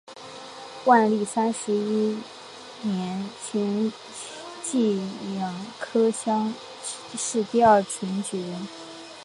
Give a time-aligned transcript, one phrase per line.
[0.87, 2.17] 万历三十一
[2.81, 3.91] 年癸
[5.29, 6.51] 卯科乡
[7.15, 8.67] 试第二名举人。